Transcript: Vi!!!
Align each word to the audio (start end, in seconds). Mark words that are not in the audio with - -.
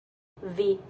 Vi!!! 0.43 0.79